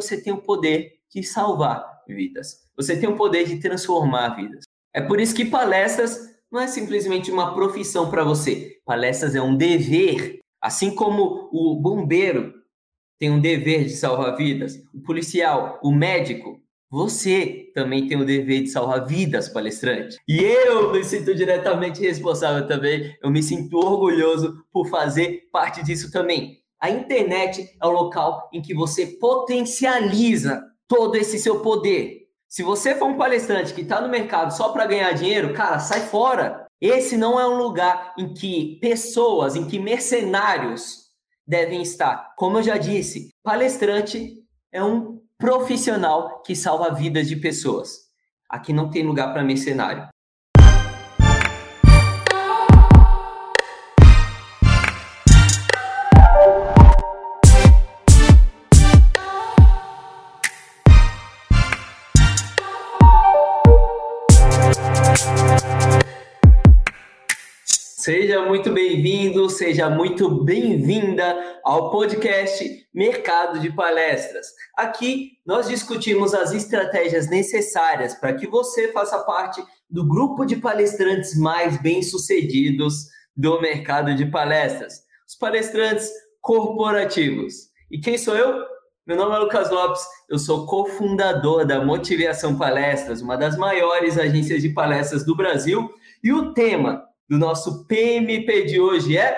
[0.00, 2.66] você tem o poder de salvar vidas.
[2.76, 4.64] Você tem o poder de transformar vidas.
[4.94, 8.78] É por isso que palestras não é simplesmente uma profissão para você.
[8.84, 10.40] Palestras é um dever.
[10.60, 12.54] Assim como o bombeiro
[13.18, 16.60] tem um dever de salvar vidas, o policial, o médico,
[16.90, 20.16] você também tem o dever de salvar vidas, palestrante.
[20.28, 23.16] E eu me sinto diretamente responsável também.
[23.22, 26.60] Eu me sinto orgulhoso por fazer parte disso também.
[26.80, 32.26] A internet é o local em que você potencializa todo esse seu poder.
[32.48, 36.00] Se você for um palestrante que está no mercado só para ganhar dinheiro, cara, sai
[36.00, 36.66] fora.
[36.80, 41.06] Esse não é um lugar em que pessoas, em que mercenários
[41.46, 42.34] devem estar.
[42.36, 44.34] Como eu já disse, palestrante
[44.70, 48.06] é um profissional que salva vidas de pessoas.
[48.48, 50.08] Aqui não tem lugar para mercenário.
[68.06, 74.46] Seja muito bem-vindo, seja muito bem-vinda ao podcast Mercado de Palestras.
[74.76, 81.36] Aqui nós discutimos as estratégias necessárias para que você faça parte do grupo de palestrantes
[81.36, 86.08] mais bem-sucedidos do mercado de palestras, os palestrantes
[86.40, 87.54] corporativos.
[87.90, 88.64] E quem sou eu?
[89.04, 94.62] Meu nome é Lucas Lopes, eu sou cofundador da Motivação Palestras, uma das maiores agências
[94.62, 99.36] de palestras do Brasil, e o tema do nosso PMP de hoje é: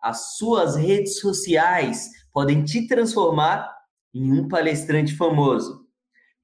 [0.00, 3.70] as suas redes sociais podem te transformar
[4.14, 5.86] em um palestrante famoso.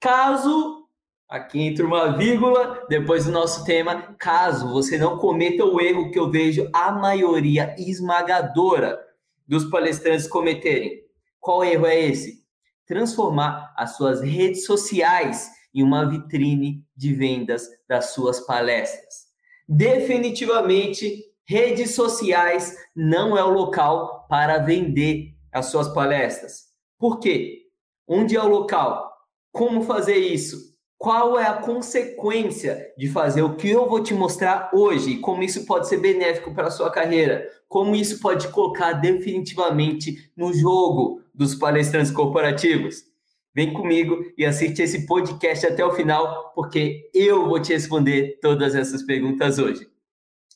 [0.01, 0.87] Caso,
[1.29, 6.19] aqui entra uma vírgula, depois do nosso tema, caso você não cometa o erro que
[6.19, 8.99] eu vejo a maioria esmagadora
[9.47, 11.03] dos palestrantes cometerem.
[11.41, 12.47] Qual erro é esse?
[12.87, 19.28] Transformar as suas redes sociais em uma vitrine de vendas das suas palestras
[19.69, 26.69] definitivamente redes sociais não é o local para vender as suas palestras.
[26.99, 27.62] Por quê?
[28.07, 29.12] Onde é o local?
[29.53, 30.69] Como fazer isso?
[30.97, 35.19] Qual é a consequência de fazer o que eu vou te mostrar hoje?
[35.19, 37.49] Como isso pode ser benéfico para a sua carreira?
[37.69, 43.05] Como isso pode colocar definitivamente no jogo dos palestrantes corporativos?
[43.54, 48.75] Vem comigo e assiste esse podcast até o final, porque eu vou te responder todas
[48.75, 49.86] essas perguntas hoje.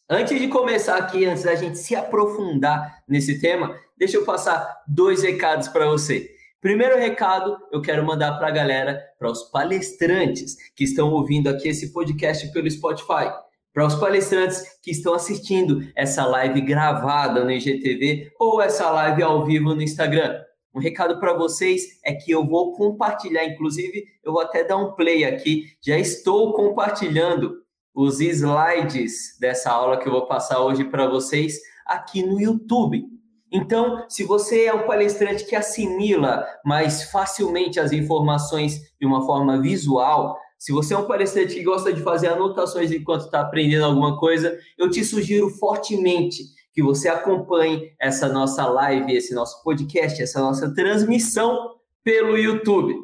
[0.08, 5.22] Antes de começar aqui, antes da gente se aprofundar nesse tema, deixa eu passar dois
[5.22, 6.30] recados para você.
[6.60, 11.69] Primeiro recado, eu quero mandar para a galera, para os palestrantes que estão ouvindo aqui
[11.69, 13.32] esse podcast pelo Spotify,
[13.72, 19.44] para os palestrantes que estão assistindo essa live gravada no IGTV ou essa live ao
[19.44, 20.41] vivo no Instagram.
[20.75, 24.93] Um recado para vocês é que eu vou compartilhar, inclusive, eu vou até dar um
[24.93, 25.65] play aqui.
[25.84, 27.62] Já estou compartilhando
[27.94, 33.05] os slides dessa aula que eu vou passar hoje para vocês aqui no YouTube.
[33.53, 39.60] Então, se você é um palestrante que assimila mais facilmente as informações de uma forma
[39.60, 44.19] visual, se você é um palestrante que gosta de fazer anotações enquanto está aprendendo alguma
[44.19, 50.41] coisa, eu te sugiro fortemente que você acompanhe essa nossa live, esse nosso podcast, essa
[50.41, 52.94] nossa transmissão pelo YouTube.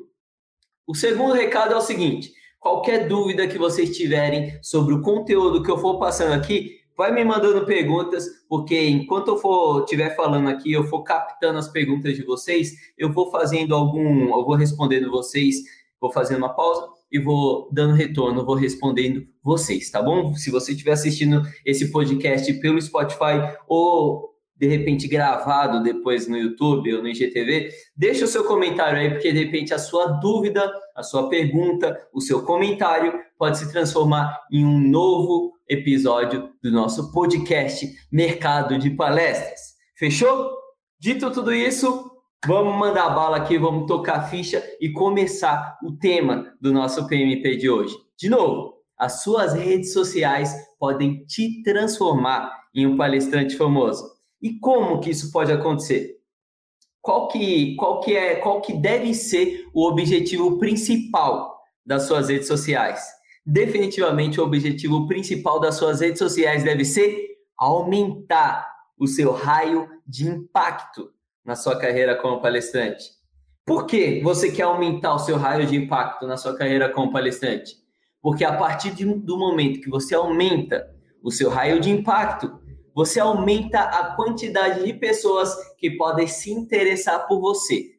[0.86, 5.70] O segundo recado é o seguinte: qualquer dúvida que vocês tiverem sobre o conteúdo que
[5.70, 10.72] eu for passando aqui, vai me mandando perguntas, porque enquanto eu for estiver falando aqui,
[10.72, 15.56] eu for captando as perguntas de vocês, eu vou fazendo algum, eu vou respondendo vocês,
[16.00, 20.34] vou fazendo uma pausa e vou dando retorno, vou respondendo vocês, tá bom?
[20.34, 26.92] Se você estiver assistindo esse podcast pelo Spotify ou de repente gravado depois no YouTube
[26.92, 31.02] ou no IGTV, deixa o seu comentário aí, porque de repente a sua dúvida, a
[31.02, 37.86] sua pergunta, o seu comentário pode se transformar em um novo episódio do nosso podcast
[38.10, 39.60] Mercado de Palestras.
[39.96, 40.50] Fechou?
[41.00, 42.07] Dito tudo isso,
[42.46, 47.56] Vamos mandar bala aqui, vamos tocar a ficha e começar o tema do nosso PMP
[47.56, 47.96] de hoje.
[48.16, 54.04] De novo, as suas redes sociais podem te transformar em um palestrante famoso.
[54.40, 56.16] E como que isso pode acontecer?
[57.02, 62.46] Qual que, qual que é, qual que deve ser o objetivo principal das suas redes
[62.46, 63.04] sociais?
[63.44, 67.18] Definitivamente o objetivo principal das suas redes sociais deve ser
[67.56, 68.64] aumentar
[68.96, 71.10] o seu raio de impacto
[71.48, 73.04] na sua carreira como palestrante?
[73.64, 77.72] Por que você quer aumentar o seu raio de impacto na sua carreira como palestrante?
[78.20, 80.86] Porque a partir de, do momento que você aumenta
[81.22, 82.60] o seu raio de impacto,
[82.94, 87.92] você aumenta a quantidade de pessoas que podem se interessar por você.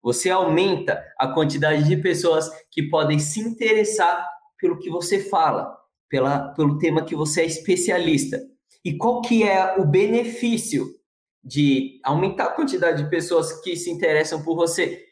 [0.00, 4.24] Você aumenta a quantidade de pessoas que podem se interessar
[4.60, 5.76] pelo que você fala,
[6.08, 8.40] pela, pelo tema que você é especialista.
[8.84, 11.01] E qual que é o benefício
[11.44, 15.04] de aumentar a quantidade de pessoas que se interessam por você?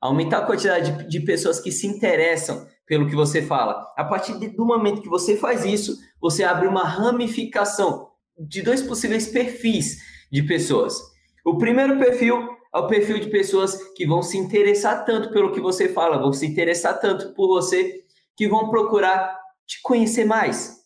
[0.00, 3.92] Aumentar a quantidade de, pessoas que se interessam pelo que você fala.
[3.96, 9.28] A partir do momento que você faz isso, você abre uma ramificação de dois possíveis
[9.28, 9.98] perfis
[10.30, 11.00] de pessoas.
[11.44, 15.60] O primeiro perfil é o perfil de pessoas que vão se interessar tanto pelo que
[15.60, 18.04] você fala, vão se interessar tanto por você,
[18.36, 20.76] que vão procurar te conhecer mais,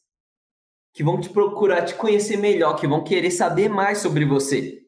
[0.93, 4.80] que vão te procurar te conhecer melhor, que vão querer saber mais sobre você.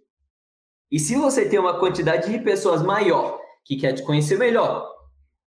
[0.92, 4.86] E se você tem uma quantidade de pessoas maior que quer te conhecer melhor,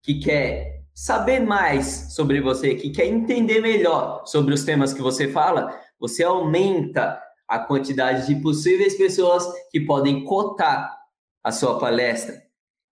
[0.03, 5.29] que quer saber mais sobre você, que quer entender melhor sobre os temas que você
[5.29, 10.95] fala, você aumenta a quantidade de possíveis pessoas que podem cotar
[11.43, 12.43] a sua palestra.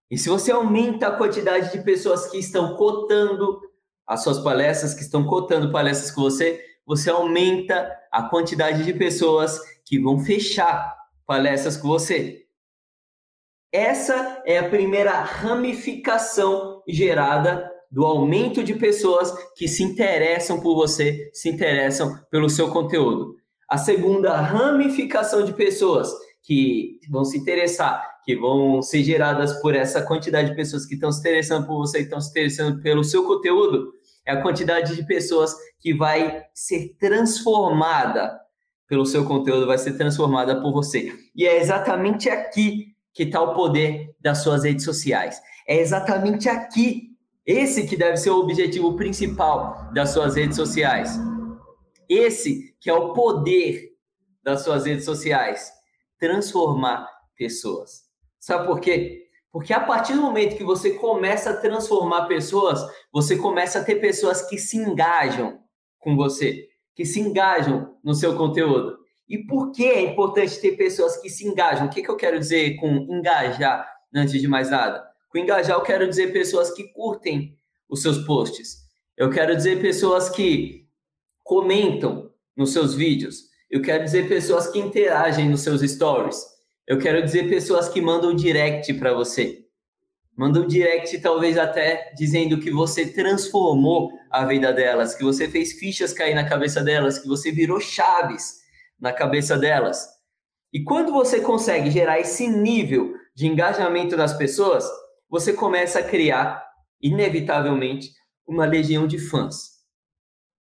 [0.09, 3.61] E se você aumenta a quantidade de pessoas que estão cotando
[4.07, 9.59] as suas palestras, que estão cotando palestras com você, você aumenta a quantidade de pessoas
[9.85, 10.98] que vão fechar
[11.29, 12.47] palestras com você.
[13.71, 21.29] Essa é a primeira ramificação gerada do aumento de pessoas que se interessam por você,
[21.31, 23.35] se interessam pelo seu conteúdo.
[23.69, 26.11] A segunda ramificação de pessoas
[26.41, 31.11] que vão se interessar, que vão ser geradas por essa quantidade de pessoas que estão
[31.11, 33.93] se interessando por você, estão se interessando pelo seu conteúdo,
[34.25, 38.35] é a quantidade de pessoas que vai ser transformada
[38.89, 41.13] pelo seu conteúdo, vai ser transformada por você.
[41.35, 45.39] E é exatamente aqui que está o poder das suas redes sociais.
[45.67, 47.09] É exatamente aqui
[47.45, 51.19] esse que deve ser o objetivo principal das suas redes sociais.
[52.09, 53.89] Esse que é o poder
[54.43, 55.71] das suas redes sociais,
[56.17, 57.07] transformar
[57.37, 58.05] pessoas.
[58.39, 59.27] Sabe por quê?
[59.51, 62.79] Porque a partir do momento que você começa a transformar pessoas,
[63.11, 65.59] você começa a ter pessoas que se engajam
[65.99, 66.68] com você,
[66.99, 68.99] que se engajam no seu conteúdo.
[69.25, 71.87] E por que é importante ter pessoas que se engajam?
[71.87, 75.01] O que, que eu quero dizer com engajar, antes de mais nada?
[75.29, 77.55] Com engajar, eu quero dizer pessoas que curtem
[77.87, 78.79] os seus posts.
[79.15, 80.89] Eu quero dizer pessoas que
[81.41, 83.43] comentam nos seus vídeos.
[83.71, 86.43] Eu quero dizer pessoas que interagem nos seus stories.
[86.85, 89.63] Eu quero dizer pessoas que mandam direct para você.
[90.39, 96.13] Mandam direct, talvez até dizendo que você transformou a vida delas, que você fez fichas
[96.13, 98.59] cair na cabeça delas, que você virou chaves
[98.97, 100.07] na cabeça delas.
[100.71, 104.89] E quando você consegue gerar esse nível de engajamento das pessoas,
[105.29, 106.65] você começa a criar,
[107.01, 108.09] inevitavelmente,
[108.47, 109.71] uma legião de fãs.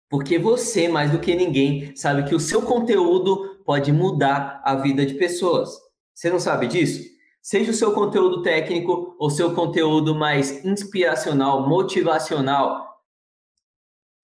[0.07, 5.03] Porque você, mais do que ninguém, sabe que o seu conteúdo pode mudar a vida
[5.03, 5.71] de pessoas.
[6.13, 7.12] Você não sabe disso?
[7.43, 12.93] Seja o seu conteúdo técnico ou seu conteúdo mais inspiracional, motivacional,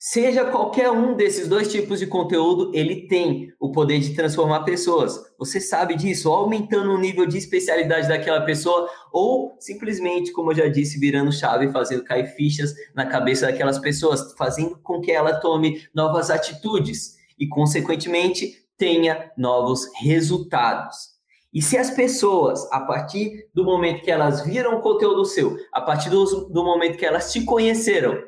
[0.02, 5.20] Seja qualquer um desses dois tipos de conteúdo, ele tem o poder de transformar pessoas.
[5.38, 10.70] Você sabe disso, aumentando o nível de especialidade daquela pessoa, ou simplesmente, como eu já
[10.70, 15.86] disse, virando chave, fazendo cair fichas na cabeça daquelas pessoas, fazendo com que ela tome
[15.94, 21.09] novas atitudes e, consequentemente, tenha novos resultados.
[21.52, 25.82] E se as pessoas, a partir do momento que elas viram o conteúdo seu, a
[25.82, 28.24] partir do, do momento que elas te conheceram,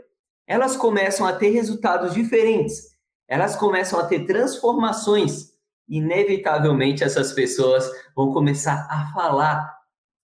[0.47, 2.97] elas começam a ter resultados diferentes,
[3.27, 5.51] elas começam a ter transformações.
[5.87, 9.71] Inevitavelmente, essas pessoas vão começar a falar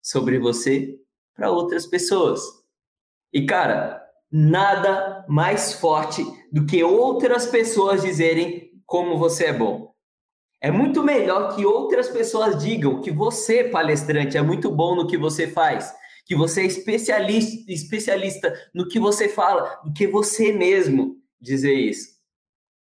[0.02, 1.00] sobre você
[1.36, 2.42] para outras pessoas.
[3.32, 9.93] E, cara, nada mais forte do que outras pessoas dizerem como você é bom.
[10.64, 15.18] É muito melhor que outras pessoas digam que você, palestrante, é muito bom no que
[15.18, 15.94] você faz
[16.26, 22.14] que você é especialista, especialista no que você fala, do que você mesmo dizer isso.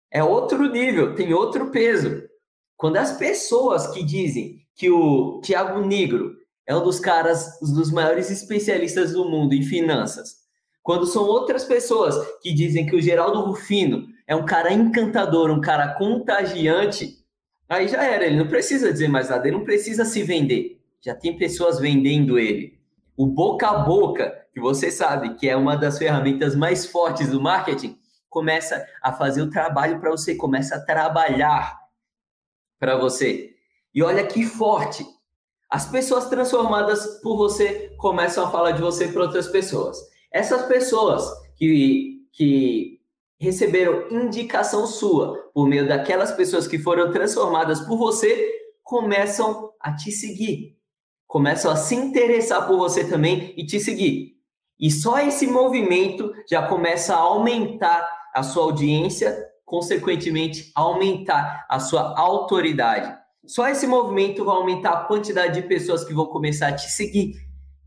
[0.10, 2.24] É outro nível, tem outro peso.
[2.78, 7.92] Quando as pessoas que dizem que o Tiago Negro é um dos caras, um dos
[7.92, 10.38] maiores especialistas do mundo em finanças,
[10.82, 15.60] quando são outras pessoas que dizem que o Geraldo Rufino é um cara encantador, um
[15.60, 17.17] cara contagiante,
[17.70, 20.80] aí já era, ele não precisa dizer mais nada, ele não precisa se vender.
[21.02, 22.78] Já tem pessoas vendendo ele
[23.18, 27.42] o boca a boca, que você sabe que é uma das ferramentas mais fortes do
[27.42, 27.98] marketing,
[28.30, 31.76] começa a fazer o trabalho para você, começa a trabalhar
[32.80, 33.56] para você.
[33.94, 35.04] E olha que forte.
[35.68, 39.98] As pessoas transformadas por você começam a falar de você para outras pessoas.
[40.32, 42.97] Essas pessoas que, que
[43.40, 48.52] receberam indicação sua por meio daquelas pessoas que foram transformadas por você
[48.84, 50.78] começam a te seguir
[51.28, 54.38] começam a se interessar por você também e te seguir.
[54.80, 62.18] E só esse movimento já começa a aumentar a sua audiência, consequentemente, aumentar a sua
[62.18, 63.14] autoridade.
[63.46, 67.34] Só esse movimento vai aumentar a quantidade de pessoas que vão começar a te seguir,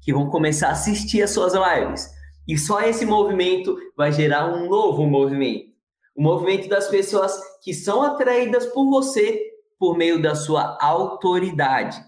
[0.03, 2.11] que vão começar a assistir as suas lives.
[2.51, 5.71] E só esse movimento vai gerar um novo movimento.
[6.17, 9.41] O movimento das pessoas que são atraídas por você
[9.79, 12.05] por meio da sua autoridade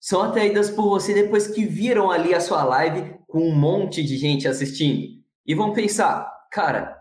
[0.00, 4.16] são atraídas por você depois que viram ali a sua live com um monte de
[4.16, 5.22] gente assistindo.
[5.46, 7.00] E vão pensar, cara,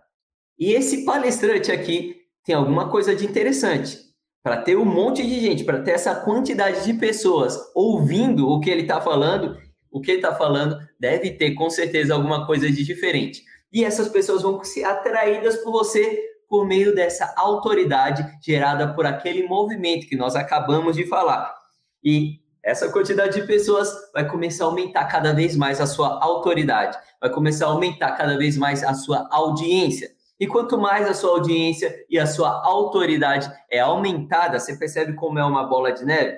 [0.59, 3.97] e esse palestrante aqui tem alguma coisa de interessante.
[4.43, 8.69] Para ter um monte de gente, para ter essa quantidade de pessoas ouvindo o que
[8.69, 9.57] ele está falando,
[9.96, 13.46] o que ele está falando deve ter com certeza alguma coisa de diferente.
[13.72, 19.48] E essas pessoas vão ser atraídas por você por meio dessa autoridade gerada por aquele
[19.48, 21.56] movimento que nós acabamos de falar.
[22.04, 26.98] E essa quantidade de pessoas vai começar a aumentar cada vez mais a sua autoridade,
[27.22, 30.12] vai começar a aumentar cada vez mais a sua audiência.
[30.38, 35.40] E quanto mais a sua audiência e a sua autoridade é aumentada, você percebe como
[35.40, 36.38] é uma bola de neve?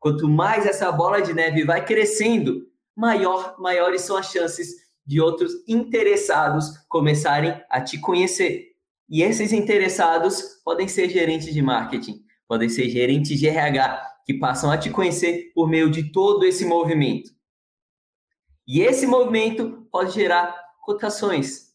[0.00, 5.52] Quanto mais essa bola de neve vai crescendo, maior, maiores são as chances de outros
[5.68, 8.72] interessados começarem a te conhecer.
[9.08, 14.70] E esses interessados podem ser gerentes de marketing, podem ser gerentes de RH, que passam
[14.70, 17.30] a te conhecer por meio de todo esse movimento.
[18.66, 21.66] E esse movimento pode gerar cotações.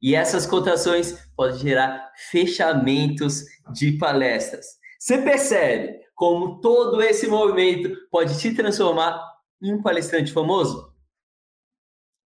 [0.00, 4.66] E essas cotações podem gerar fechamentos de palestras.
[5.00, 9.20] Você percebe como todo esse movimento pode te transformar
[9.62, 10.92] em um palestrante famoso?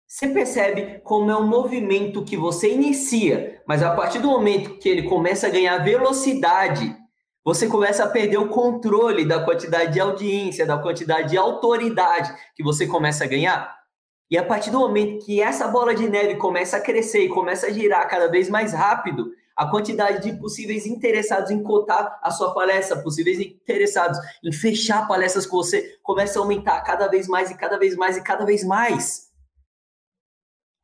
[0.07, 4.89] Você percebe como é um movimento que você inicia, mas a partir do momento que
[4.89, 6.95] ele começa a ganhar velocidade,
[7.43, 12.61] você começa a perder o controle da quantidade de audiência, da quantidade de autoridade que
[12.61, 13.73] você começa a ganhar.
[14.29, 17.67] E a partir do momento que essa bola de neve começa a crescer e começa
[17.67, 22.51] a girar cada vez mais rápido, a quantidade de possíveis interessados em cotar a sua
[22.51, 27.55] palestra, possíveis interessados em fechar palestras com você, começa a aumentar cada vez mais e
[27.55, 29.29] cada vez mais e cada vez mais.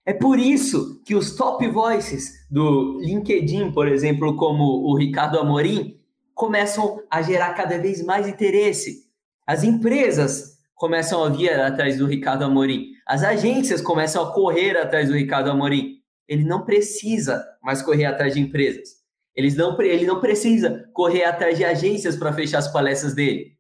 [0.05, 6.00] É por isso que os top voices do LinkedIn, por exemplo, como o Ricardo Amorim,
[6.36, 9.07] começam a gerar cada vez mais interesse.
[9.48, 12.91] As empresas começam a vir atrás do Ricardo Amorim.
[13.07, 15.97] As agências começam a correr atrás do Ricardo Amorim.
[16.27, 18.98] Ele não precisa mais correr atrás de empresas.
[19.36, 23.55] Eles não, ele não precisa correr atrás de agências para fechar as palestras dele.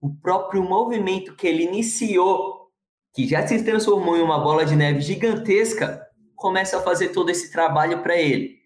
[0.00, 2.70] O próprio movimento que ele iniciou,
[3.14, 7.52] que já se transformou em uma bola de neve gigantesca, começa a fazer todo esse
[7.52, 8.58] trabalho para ele.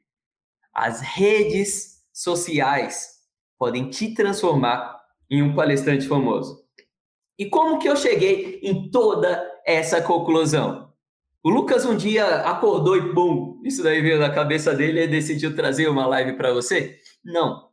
[0.73, 3.15] As redes sociais
[3.59, 6.65] podem te transformar em um palestrante famoso.
[7.37, 10.84] E como que eu cheguei em toda essa conclusão?
[11.45, 15.55] O Lucas um dia acordou e bum, isso daí veio na cabeça dele e decidiu
[15.55, 16.99] trazer uma live para você?
[17.23, 17.69] Não,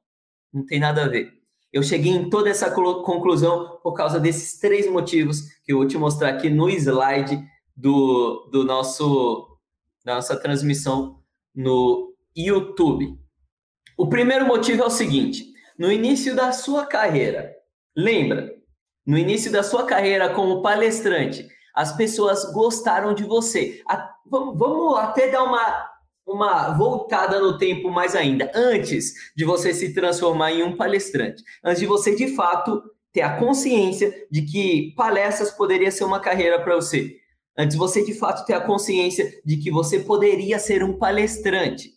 [0.53, 1.31] não tem nada a ver.
[1.71, 5.97] Eu cheguei em toda essa conclusão por causa desses três motivos que eu vou te
[5.97, 7.41] mostrar aqui no slide
[7.73, 9.47] do, do nosso
[10.03, 11.21] da nossa transmissão
[11.55, 13.17] no YouTube.
[13.97, 15.45] O primeiro motivo é o seguinte:
[15.79, 17.55] no início da sua carreira,
[17.95, 18.53] lembra,
[19.05, 23.81] no início da sua carreira como palestrante, as pessoas gostaram de você.
[23.87, 25.89] A, vamos, vamos até dar uma,
[26.25, 31.79] uma voltada no tempo mais ainda, antes de você se transformar em um palestrante, antes
[31.79, 36.75] de você de fato ter a consciência de que palestras poderia ser uma carreira para
[36.75, 37.17] você.
[37.57, 41.91] Antes de você de fato ter a consciência de que você poderia ser um palestrante.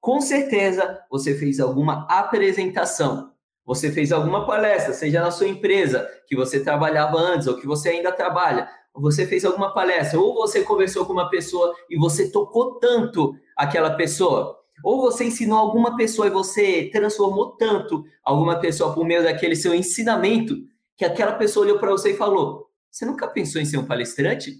[0.00, 3.32] Com certeza você fez alguma apresentação,
[3.64, 7.90] você fez alguma palestra, seja na sua empresa que você trabalhava antes ou que você
[7.90, 8.68] ainda trabalha,
[9.00, 13.94] você fez alguma palestra, ou você conversou com uma pessoa e você tocou tanto aquela
[13.94, 19.56] pessoa, ou você ensinou alguma pessoa e você transformou tanto alguma pessoa por meio daquele
[19.56, 20.54] seu ensinamento
[20.96, 24.52] que aquela pessoa olhou para você e falou: Você nunca pensou em ser um palestrante?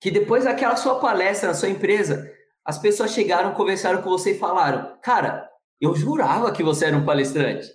[0.00, 2.32] Que depois daquela sua palestra na sua empresa,
[2.64, 5.48] as pessoas chegaram, conversaram com você e falaram: Cara,
[5.80, 7.68] eu jurava que você era um palestrante.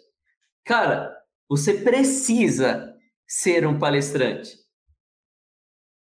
[0.63, 1.15] Cara,
[1.47, 2.94] você precisa
[3.27, 4.57] ser um palestrante.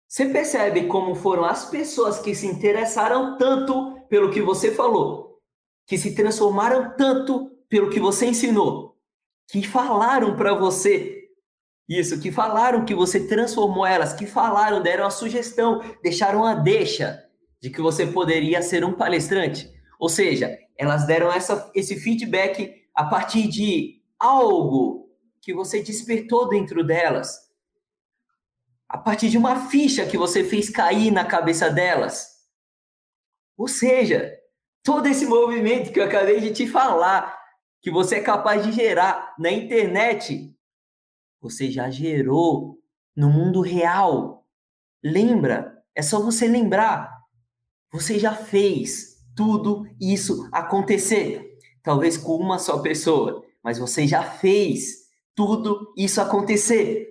[0.07, 5.39] Você percebe como foram as pessoas que se interessaram tanto pelo que você falou,
[5.87, 8.95] que se transformaram tanto pelo que você ensinou,
[9.49, 11.23] que falaram para você
[11.87, 17.21] isso, que falaram que você transformou elas, que falaram, deram a sugestão, deixaram a deixa
[17.61, 19.69] de que você poderia ser um palestrante.
[19.99, 25.02] Ou seja, elas deram essa, esse feedback a partir de algo
[25.43, 27.37] que você despertou dentro delas,
[28.87, 32.29] a partir de uma ficha que você fez cair na cabeça delas.
[33.57, 34.33] Ou seja,
[34.81, 37.37] todo esse movimento que eu acabei de te falar,
[37.81, 40.55] que você é capaz de gerar na internet,
[41.41, 42.79] você já gerou
[43.13, 44.47] no mundo real.
[45.03, 45.83] Lembra?
[45.93, 47.21] É só você lembrar.
[47.91, 51.57] Você já fez tudo isso acontecer.
[51.83, 55.02] Talvez com uma só pessoa, mas você já fez
[55.35, 57.09] tudo isso acontecer.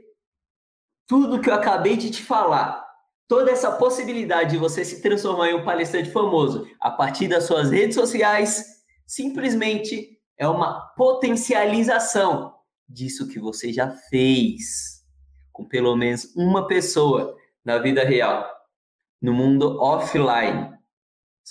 [1.06, 2.84] Tudo que eu acabei de te falar,
[3.28, 7.70] toda essa possibilidade de você se transformar em um palestrante famoso a partir das suas
[7.70, 8.64] redes sociais,
[9.06, 12.54] simplesmente é uma potencialização
[12.88, 15.02] disso que você já fez
[15.52, 18.48] com pelo menos uma pessoa na vida real,
[19.20, 20.72] no mundo offline.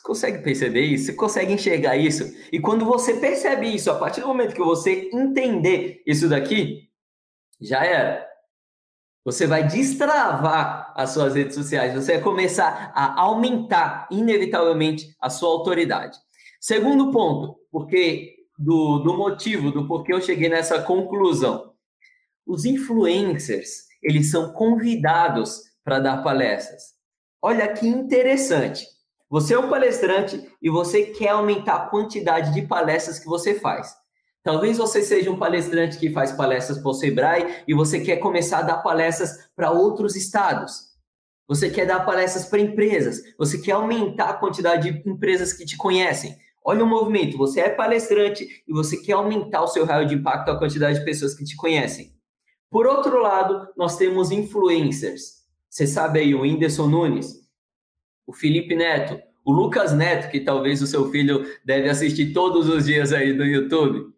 [0.02, 1.06] Você consegue perceber isso?
[1.06, 2.36] Você consegue enxergar isso?
[2.52, 6.90] E quando você percebe isso, a partir do momento que você entender isso daqui,
[7.60, 8.28] já era.
[9.24, 15.50] Você vai destravar as suas redes sociais, você vai começar a aumentar, inevitavelmente, a sua
[15.50, 16.18] autoridade.
[16.60, 21.74] Segundo ponto, porque do, do motivo, do porquê eu cheguei nessa conclusão.
[22.46, 26.96] Os influencers, eles são convidados para dar palestras.
[27.40, 28.84] Olha que interessante.
[29.32, 33.96] Você é um palestrante e você quer aumentar a quantidade de palestras que você faz.
[34.44, 38.60] Talvez você seja um palestrante que faz palestras para o Sebrae e você quer começar
[38.60, 40.92] a dar palestras para outros estados.
[41.48, 43.22] Você quer dar palestras para empresas.
[43.38, 46.36] Você quer aumentar a quantidade de empresas que te conhecem.
[46.62, 47.38] Olha o movimento.
[47.38, 51.06] Você é palestrante e você quer aumentar o seu raio de impacto, a quantidade de
[51.06, 52.12] pessoas que te conhecem.
[52.70, 55.42] Por outro lado, nós temos influencers.
[55.70, 57.41] Você sabe aí o Whindersson Nunes,
[58.32, 62.86] o Felipe Neto, o Lucas Neto, que talvez o seu filho deve assistir todos os
[62.86, 64.10] dias aí no YouTube.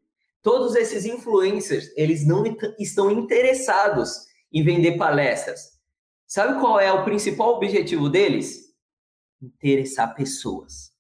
[0.44, 2.44] Todos esses influencers, eles não
[2.78, 5.80] estão interessados em vender palestras.
[6.28, 8.72] Sabe qual é o principal objetivo deles?
[9.42, 10.92] Interessar pessoas.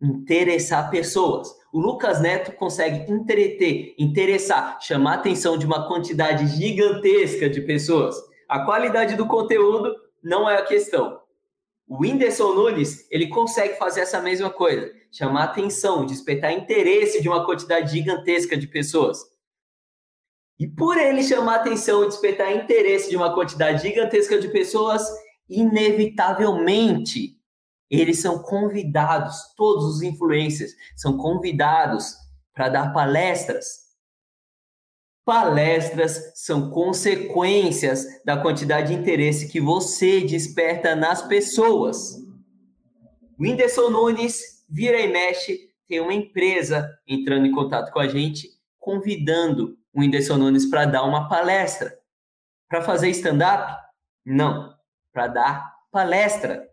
[0.00, 1.48] Interessar pessoas.
[1.70, 8.16] O Lucas Neto consegue entreter, interessar, chamar a atenção de uma quantidade gigantesca de pessoas.
[8.48, 11.25] A qualidade do conteúdo não é a questão.
[11.88, 17.46] O Whindersson Nunes, ele consegue fazer essa mesma coisa, chamar atenção, despertar interesse de uma
[17.46, 19.18] quantidade gigantesca de pessoas.
[20.58, 25.06] E por ele chamar atenção e despertar interesse de uma quantidade gigantesca de pessoas,
[25.48, 27.36] inevitavelmente
[27.88, 32.16] eles são convidados, todos os influencers são convidados
[32.52, 33.85] para dar palestras
[35.26, 42.24] Palestras são consequências da quantidade de interesse que você desperta nas pessoas.
[43.36, 49.76] Whindersson Nunes vira e mexe, tem uma empresa entrando em contato com a gente, convidando
[49.92, 51.92] o Whindersson Nunes para dar uma palestra.
[52.68, 53.76] Para fazer stand-up?
[54.24, 54.72] Não,
[55.12, 56.65] para dar palestra.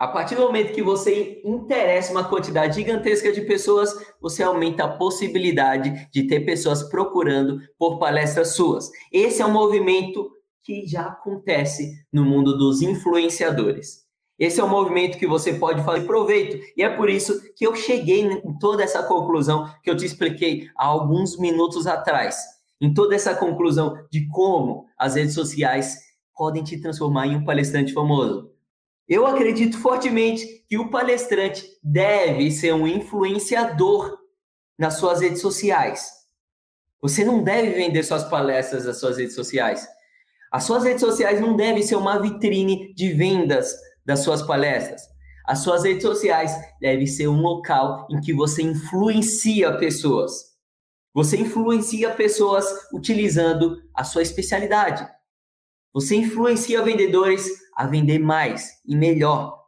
[0.00, 4.96] A partir do momento que você interessa uma quantidade gigantesca de pessoas, você aumenta a
[4.96, 8.90] possibilidade de ter pessoas procurando por palestras suas.
[9.12, 10.30] Esse é um movimento
[10.64, 14.06] que já acontece no mundo dos influenciadores.
[14.38, 16.58] Esse é um movimento que você pode fazer proveito.
[16.74, 20.66] E é por isso que eu cheguei em toda essa conclusão que eu te expliquei
[20.78, 22.38] há alguns minutos atrás.
[22.80, 25.98] Em toda essa conclusão de como as redes sociais
[26.34, 28.50] podem te transformar em um palestrante famoso.
[29.10, 34.16] Eu acredito fortemente que o palestrante deve ser um influenciador
[34.78, 36.08] nas suas redes sociais.
[37.02, 39.84] Você não deve vender suas palestras nas suas redes sociais.
[40.52, 43.74] As suas redes sociais não devem ser uma vitrine de vendas
[44.06, 45.02] das suas palestras.
[45.44, 50.50] As suas redes sociais devem ser um local em que você influencia pessoas.
[51.12, 55.04] Você influencia pessoas utilizando a sua especialidade.
[55.92, 59.58] Você influencia vendedores a vender mais e melhor.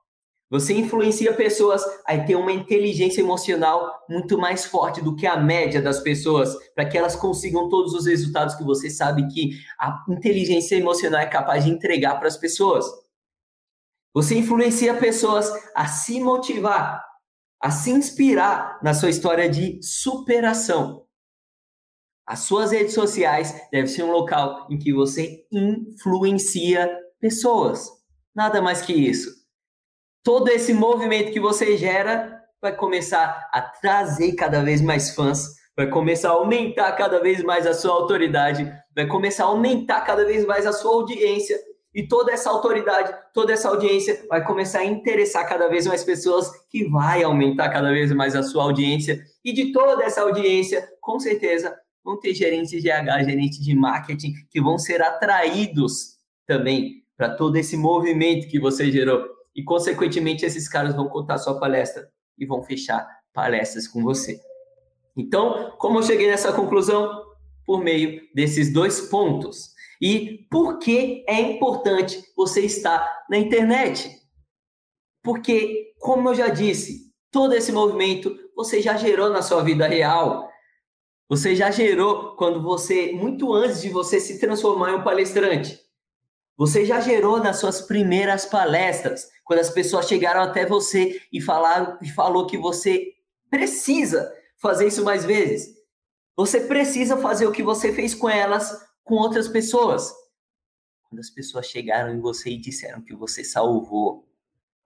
[0.50, 5.80] Você influencia pessoas a ter uma inteligência emocional muito mais forte do que a média
[5.80, 10.76] das pessoas, para que elas consigam todos os resultados que você sabe que a inteligência
[10.76, 12.84] emocional é capaz de entregar para as pessoas.
[14.12, 17.02] Você influencia pessoas a se motivar,
[17.58, 21.06] a se inspirar na sua história de superação.
[22.26, 28.01] As suas redes sociais devem ser um local em que você influencia pessoas.
[28.34, 29.30] Nada mais que isso.
[30.24, 35.88] Todo esse movimento que você gera vai começar a trazer cada vez mais fãs, vai
[35.88, 40.46] começar a aumentar cada vez mais a sua autoridade, vai começar a aumentar cada vez
[40.46, 41.58] mais a sua audiência.
[41.94, 46.50] E toda essa autoridade, toda essa audiência vai começar a interessar cada vez mais pessoas,
[46.70, 49.20] que vai aumentar cada vez mais a sua audiência.
[49.44, 54.32] E de toda essa audiência, com certeza, vão ter gerentes de RH, gerentes de marketing
[54.50, 56.16] que vão ser atraídos
[56.46, 59.24] também para todo esse movimento que você gerou.
[59.54, 64.40] E, consequentemente, esses caras vão contar sua palestra e vão fechar palestras com você.
[65.16, 67.22] Então, como eu cheguei nessa conclusão?
[67.64, 69.68] Por meio desses dois pontos.
[70.00, 74.10] E por que é importante você estar na internet?
[75.22, 80.50] Porque, como eu já disse, todo esse movimento você já gerou na sua vida real.
[81.28, 85.81] Você já gerou quando você, muito antes de você se transformar em um palestrante.
[86.62, 91.98] Você já gerou nas suas primeiras palestras, quando as pessoas chegaram até você e falaram
[92.00, 93.16] e falou que você
[93.50, 95.76] precisa fazer isso mais vezes.
[96.36, 100.14] Você precisa fazer o que você fez com elas, com outras pessoas.
[101.08, 104.24] Quando as pessoas chegaram em você e disseram que você salvou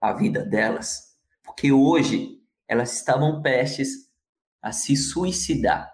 [0.01, 4.09] a vida delas, porque hoje elas estavam prestes
[4.63, 5.93] a se suicidar.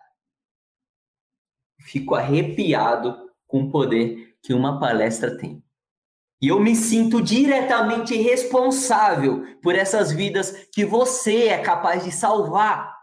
[1.77, 5.62] Fico arrepiado com o poder que uma palestra tem.
[6.43, 12.93] E eu me sinto diretamente responsável por essas vidas que você é capaz de salvar.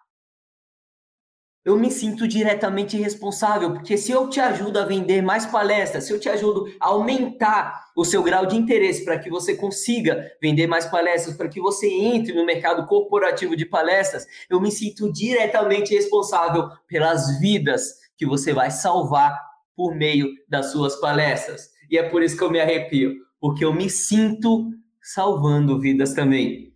[1.65, 6.13] Eu me sinto diretamente responsável, porque se eu te ajudo a vender mais palestras, se
[6.13, 10.67] eu te ajudo a aumentar o seu grau de interesse para que você consiga vender
[10.67, 15.95] mais palestras, para que você entre no mercado corporativo de palestras, eu me sinto diretamente
[15.95, 19.41] responsável pelas vidas que você vai salvar
[19.75, 21.71] por meio das suas palestras.
[21.91, 24.71] E é por isso que eu me arrepio, porque eu me sinto
[25.03, 26.75] salvando vidas também.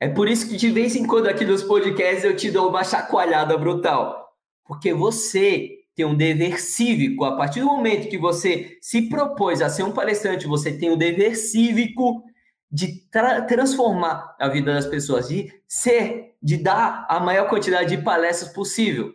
[0.00, 2.82] É por isso que de vez em quando aqui nos podcasts eu te dou uma
[2.82, 4.32] chacoalhada brutal.
[4.64, 7.24] Porque você tem um dever cívico.
[7.24, 10.96] A partir do momento que você se propôs a ser um palestrante, você tem um
[10.96, 12.24] dever cívico
[12.70, 18.02] de tra transformar a vida das pessoas, de ser, de dar a maior quantidade de
[18.02, 19.14] palestras possível,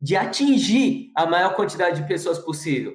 [0.00, 2.94] de atingir a maior quantidade de pessoas possível.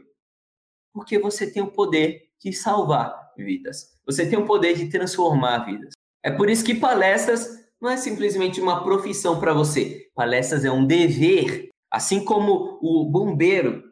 [0.93, 3.97] Porque você tem o poder de salvar vidas.
[4.05, 5.93] Você tem o poder de transformar vidas.
[6.23, 7.47] É por isso que palestras
[7.81, 10.07] não é simplesmente uma profissão para você.
[10.13, 11.69] Palestras é um dever.
[11.91, 13.83] Assim como o bombeiro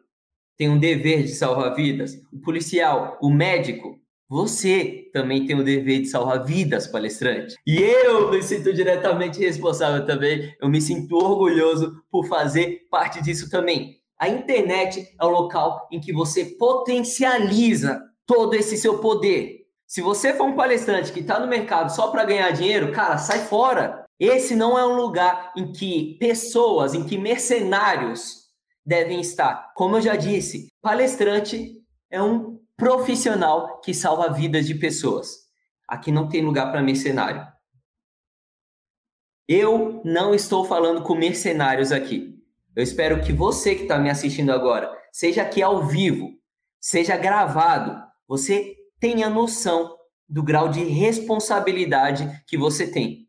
[0.56, 6.02] tem um dever de salvar vidas, o policial, o médico, você também tem o dever
[6.02, 7.54] de salvar vidas, palestrante.
[7.66, 10.54] E eu me sinto diretamente responsável também.
[10.60, 13.96] Eu me sinto orgulhoso por fazer parte disso também.
[14.18, 19.66] A internet é o local em que você potencializa todo esse seu poder.
[19.86, 23.38] Se você for um palestrante que está no mercado só para ganhar dinheiro, cara, sai
[23.46, 24.04] fora.
[24.20, 28.48] Esse não é um lugar em que pessoas, em que mercenários
[28.84, 29.72] devem estar.
[29.74, 31.72] Como eu já disse, palestrante
[32.10, 35.48] é um profissional que salva vidas de pessoas.
[35.86, 37.46] Aqui não tem lugar para mercenário.
[39.48, 42.38] Eu não estou falando com mercenários aqui.
[42.76, 46.28] Eu espero que você que está me assistindo agora, seja aqui ao vivo,
[46.78, 49.96] seja gravado, você tenha noção
[50.28, 53.26] do grau de responsabilidade que você tem.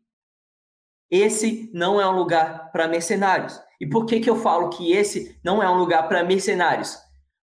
[1.10, 3.58] Esse não é um lugar para mercenários.
[3.80, 6.98] E por que, que eu falo que esse não é um lugar para mercenários?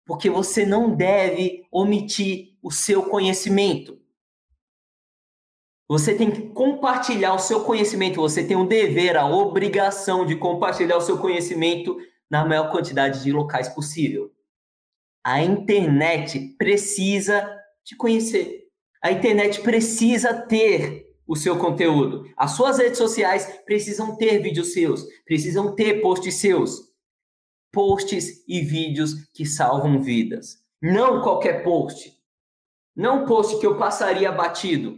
[0.04, 3.98] Porque você não deve omitir o seu conhecimento.
[5.88, 10.96] Você tem que compartilhar o seu conhecimento, você tem o dever, a obrigação de compartilhar
[10.96, 11.96] o seu conhecimento
[12.28, 14.35] na maior quantidade de locais possível.
[15.26, 18.68] A internet precisa te conhecer.
[19.02, 22.32] A internet precisa ter o seu conteúdo.
[22.36, 26.92] As suas redes sociais precisam ter vídeos seus, precisam ter posts seus.
[27.72, 30.64] Posts e vídeos que salvam vidas.
[30.80, 32.16] Não qualquer post.
[32.94, 34.96] Não post que eu passaria batido.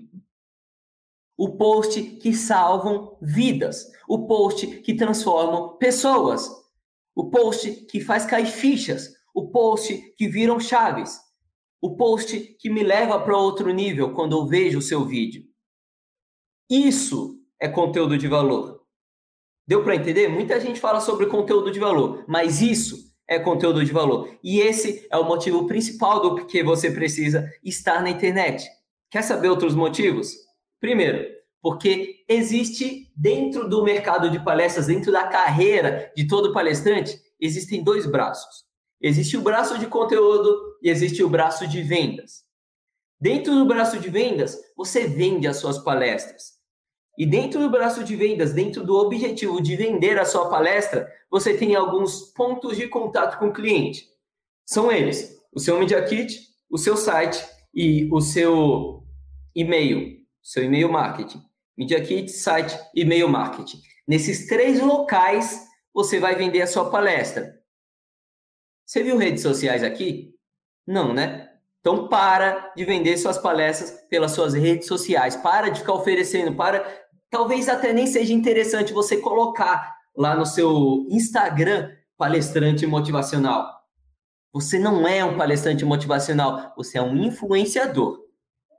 [1.39, 3.91] O post que salvam vidas.
[4.07, 6.51] O post que transformam pessoas.
[7.15, 11.21] O post que faz cair fichas o post que viram chaves,
[11.81, 15.45] o post que me leva para outro nível quando eu vejo o seu vídeo.
[16.69, 18.83] Isso é conteúdo de valor.
[19.65, 20.27] Deu para entender?
[20.27, 24.37] Muita gente fala sobre conteúdo de valor, mas isso é conteúdo de valor.
[24.43, 28.69] E esse é o motivo principal do que você precisa estar na internet.
[29.09, 30.35] Quer saber outros motivos?
[30.81, 31.25] Primeiro,
[31.63, 38.05] porque existe dentro do mercado de palestras, dentro da carreira de todo palestrante, existem dois
[38.05, 38.68] braços.
[39.01, 42.45] Existe o braço de conteúdo e existe o braço de vendas.
[43.21, 46.59] Dentro do braço de vendas, você vende as suas palestras.
[47.17, 51.57] E dentro do braço de vendas, dentro do objetivo de vender a sua palestra, você
[51.57, 54.07] tem alguns pontos de contato com o cliente.
[54.65, 59.03] São eles: o seu Media Kit, o seu site e o seu
[59.55, 61.43] e-mail, seu e-mail marketing.
[61.77, 63.81] Media Kit, site, e-mail marketing.
[64.07, 67.58] Nesses três locais, você vai vender a sua palestra.
[68.89, 70.35] Você viu redes sociais aqui?
[70.87, 71.51] Não, né?
[71.79, 75.37] Então para de vender suas palestras pelas suas redes sociais.
[75.37, 76.89] Para de ficar oferecendo, para
[77.29, 83.71] talvez até nem seja interessante você colocar lá no seu Instagram palestrante motivacional.
[84.55, 88.25] Você não é um palestrante motivacional, você é um influenciador.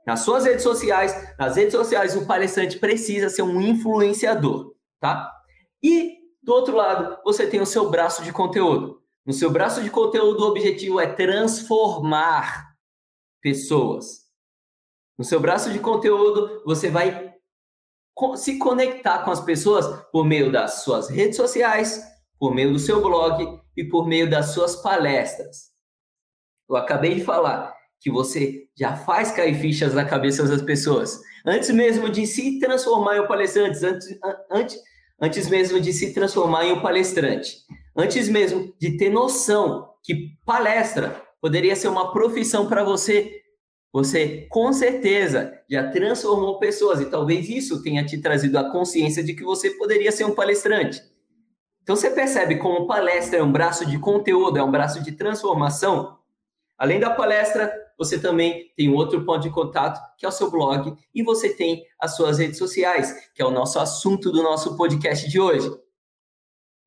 [0.04, 5.32] Nas suas redes sociais, nas redes sociais, o palestrante precisa ser um influenciador, tá?
[5.80, 8.99] E do outro lado, você tem o seu braço de conteúdo.
[9.26, 12.74] No seu braço de conteúdo, o objetivo é transformar
[13.40, 14.20] pessoas.
[15.18, 17.34] No seu braço de conteúdo, você vai
[18.36, 22.02] se conectar com as pessoas por meio das suas redes sociais,
[22.38, 25.70] por meio do seu blog e por meio das suas palestras.
[26.68, 31.20] Eu acabei de falar que você já faz cair fichas na cabeça das pessoas.
[31.44, 34.18] Antes mesmo de se transformar em um palestrante, antes,
[34.50, 34.78] antes,
[35.20, 37.58] antes mesmo de se transformar em um palestrante,
[37.96, 43.40] antes mesmo de ter noção que palestra poderia ser uma profissão para você,
[43.92, 49.34] você com certeza já transformou pessoas e talvez isso tenha te trazido a consciência de
[49.34, 51.02] que você poderia ser um palestrante.
[51.82, 56.18] Então você percebe como palestra é um braço de conteúdo, é um braço de transformação.
[56.78, 60.96] Além da palestra, você também tem outro ponto de contato, que é o seu blog,
[61.14, 65.28] e você tem as suas redes sociais, que é o nosso assunto do nosso podcast
[65.28, 65.70] de hoje.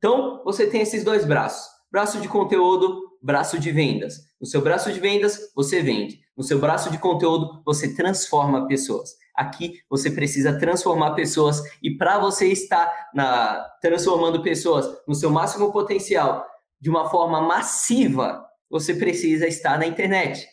[0.04, 4.16] Então, você tem esses dois braços: braço de conteúdo, braço de vendas.
[4.38, 6.20] No seu braço de vendas, você vende.
[6.36, 9.14] No seu braço de conteúdo, você transforma pessoas.
[9.34, 15.72] Aqui você precisa transformar pessoas e para você estar na, transformando pessoas no seu máximo
[15.72, 16.44] potencial
[16.78, 20.46] de uma forma massiva, você precisa estar na internet.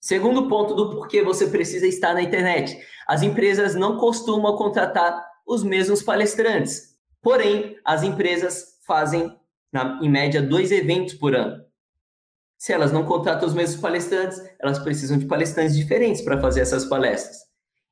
[0.00, 2.78] Segundo ponto do porquê você precisa estar na internet.
[3.08, 6.96] As empresas não costumam contratar os mesmos palestrantes.
[7.28, 9.30] Porém, as empresas fazem,
[9.70, 11.62] na, em média, dois eventos por ano.
[12.56, 16.86] Se elas não contratam os mesmos palestrantes, elas precisam de palestrantes diferentes para fazer essas
[16.86, 17.36] palestras.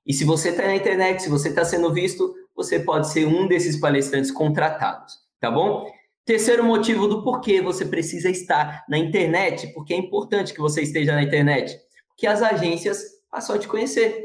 [0.07, 3.47] E se você está na internet, se você está sendo visto, você pode ser um
[3.47, 5.87] desses palestrantes contratados, tá bom?
[6.25, 11.13] Terceiro motivo do porquê você precisa estar na internet, porque é importante que você esteja
[11.13, 11.79] na internet,
[12.17, 14.19] que as agências passam a te conhecer.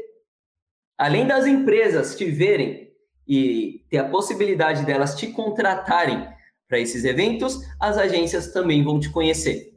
[0.96, 2.91] Além das empresas te verem
[3.26, 6.26] e ter a possibilidade delas te contratarem
[6.68, 9.72] para esses eventos, as agências também vão te conhecer.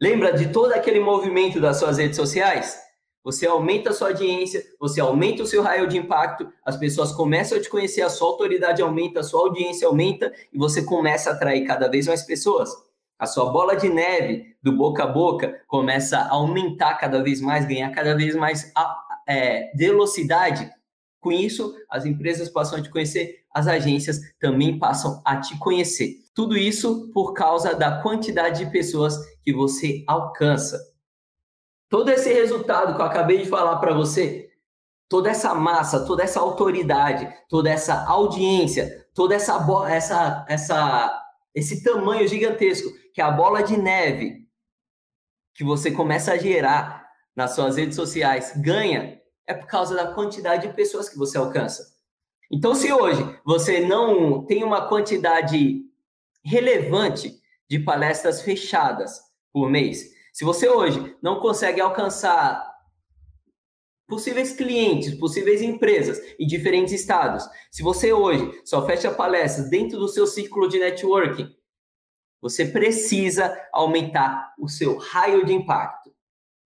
[0.00, 2.78] Lembra de todo aquele movimento das suas redes sociais?
[3.22, 7.56] Você aumenta a sua audiência, você aumenta o seu raio de impacto, as pessoas começam
[7.56, 11.32] a te conhecer, a sua autoridade aumenta, a sua audiência aumenta e você começa a
[11.32, 12.70] atrair cada vez mais pessoas.
[13.18, 17.64] A sua bola de neve do boca a boca começa a aumentar cada vez mais,
[17.64, 18.70] ganhar cada vez mais
[19.26, 20.70] é, velocidade.
[21.24, 26.16] Com isso, as empresas passam a te conhecer, as agências também passam a te conhecer.
[26.34, 30.78] Tudo isso por causa da quantidade de pessoas que você alcança.
[31.88, 34.50] Todo esse resultado que eu acabei de falar para você,
[35.08, 39.56] toda essa massa, toda essa autoridade, toda essa audiência, toda essa
[39.88, 41.22] essa essa
[41.54, 44.46] esse tamanho gigantesco que é a bola de neve
[45.54, 50.68] que você começa a gerar nas suas redes sociais ganha é por causa da quantidade
[50.68, 51.94] de pessoas que você alcança.
[52.50, 55.82] Então, se hoje você não tem uma quantidade
[56.42, 59.20] relevante de palestras fechadas
[59.52, 62.74] por mês, se você hoje não consegue alcançar
[64.06, 70.08] possíveis clientes, possíveis empresas em diferentes estados, se você hoje só fecha palestras dentro do
[70.08, 71.54] seu círculo de networking,
[72.40, 76.03] você precisa aumentar o seu raio de impacto.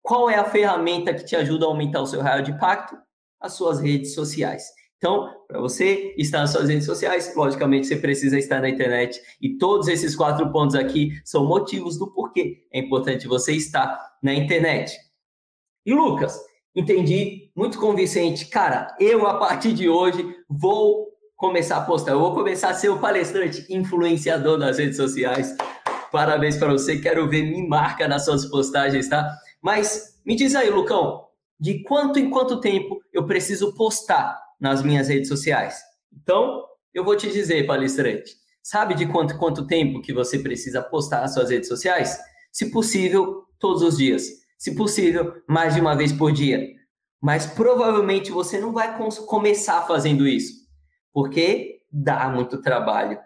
[0.07, 2.97] Qual é a ferramenta que te ajuda a aumentar o seu raio de impacto?
[3.41, 4.63] As suas redes sociais.
[4.99, 9.21] Então, para você estar nas suas redes sociais, logicamente você precisa estar na internet.
[9.43, 14.33] E todos esses quatro pontos aqui são motivos do porquê é importante você estar na
[14.33, 14.97] internet.
[15.85, 16.39] E Lucas,
[16.73, 18.47] entendi, muito convincente.
[18.47, 22.91] Cara, eu a partir de hoje vou começar a postar, eu vou começar a ser
[22.91, 25.57] o palestrante influenciador das redes sociais.
[26.13, 29.37] Parabéns para você, quero ver, me marca nas suas postagens, tá?
[29.63, 31.27] Mas me diz aí, Lucão,
[31.59, 35.81] de quanto em quanto tempo eu preciso postar nas minhas redes sociais.
[36.13, 41.21] Então, eu vou te dizer, palestrante, sabe de quanto quanto tempo que você precisa postar
[41.23, 42.19] nas suas redes sociais?
[42.53, 44.25] Se possível, todos os dias.
[44.59, 46.67] Se possível, mais de uma vez por dia.
[47.21, 50.53] Mas provavelmente você não vai começar fazendo isso,
[51.13, 53.19] porque dá muito trabalho.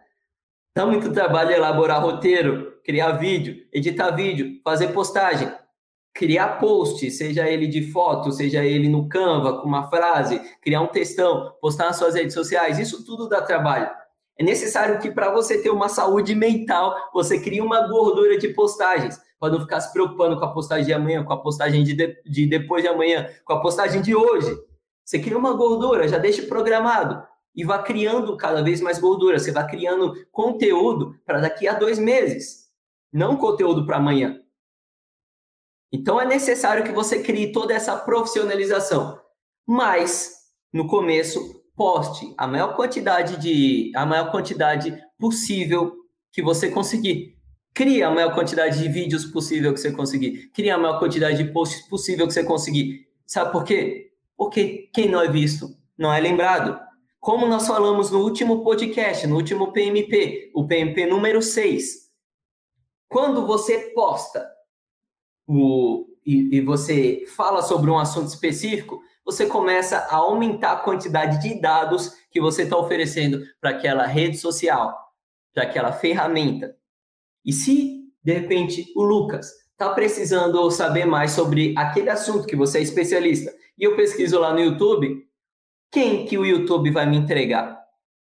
[0.74, 5.52] Dá muito trabalho elaborar roteiro, criar vídeo, editar vídeo, fazer postagem
[6.12, 10.88] criar post, seja ele de foto, seja ele no Canva, com uma frase, criar um
[10.88, 13.90] textão, postar nas suas redes sociais, isso tudo dá trabalho.
[14.38, 19.20] É necessário que para você ter uma saúde mental, você crie uma gordura de postagens,
[19.38, 22.22] para não ficar se preocupando com a postagem de amanhã, com a postagem de, de,
[22.24, 24.54] de depois de amanhã, com a postagem de hoje.
[25.04, 27.22] Você cria uma gordura, já deixe programado
[27.54, 29.38] e vá criando cada vez mais gordura.
[29.38, 32.68] Você vai criando conteúdo para daqui a dois meses,
[33.12, 34.40] não conteúdo para amanhã.
[35.92, 39.20] Então é necessário que você crie toda essa profissionalização.
[39.66, 40.32] Mas
[40.72, 45.94] no começo poste a maior quantidade de a maior quantidade possível
[46.32, 47.36] que você conseguir.
[47.72, 50.50] Crie a maior quantidade de vídeos possível que você conseguir.
[50.52, 53.08] Crie a maior quantidade de posts possível que você conseguir.
[53.26, 54.12] Sabe por quê?
[54.36, 56.78] Porque quem não é visto não é lembrado.
[57.20, 62.10] Como nós falamos no último podcast, no último PMP, o PMP número 6.
[63.08, 64.46] Quando você posta
[65.50, 71.40] o, e, e você fala sobre um assunto específico, você começa a aumentar a quantidade
[71.42, 74.96] de dados que você está oferecendo para aquela rede social,
[75.52, 76.76] para aquela ferramenta.
[77.44, 82.78] E se, de repente, o Lucas está precisando saber mais sobre aquele assunto que você
[82.78, 85.26] é especialista, e eu pesquiso lá no YouTube,
[85.90, 87.80] quem que o YouTube vai me entregar?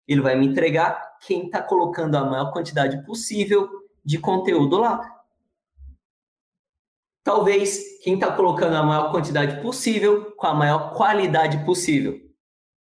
[0.07, 3.69] Ele vai me entregar quem está colocando a maior quantidade possível
[4.05, 5.16] de conteúdo lá.
[7.27, 12.21] Talvez quem está colocando a maior quantidade possível com a maior qualidade possível.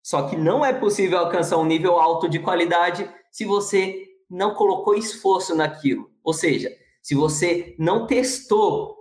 [0.03, 4.95] Só que não é possível alcançar um nível alto de qualidade se você não colocou
[4.95, 6.11] esforço naquilo.
[6.25, 8.97] Ou seja, se você não testou